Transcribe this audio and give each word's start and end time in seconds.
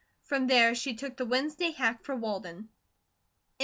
From 0.23 0.47
there 0.47 0.73
she 0.73 0.95
took 0.95 1.15
the 1.17 1.27
Wednesday 1.27 1.69
hack 1.69 2.03
for 2.03 2.15
Walden. 2.15 2.69